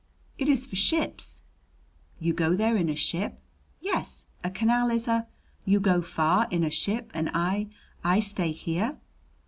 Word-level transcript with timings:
"It 0.39 0.49
is 0.49 0.65
for 0.65 0.75
ships" 0.75 1.43
"You 2.19 2.33
go 2.33 2.55
there 2.55 2.75
in 2.75 2.89
a 2.89 2.95
ship?" 2.95 3.39
"Yes. 3.81 4.25
A 4.43 4.49
canal 4.49 4.89
is 4.89 5.07
a" 5.07 5.27
"You 5.63 5.79
go 5.79 6.01
far 6.01 6.47
in 6.49 6.63
a 6.63 6.71
ship 6.71 7.11
and 7.13 7.29
I 7.35 7.67
I 8.03 8.19
stay 8.19 8.51
here?" 8.51 8.97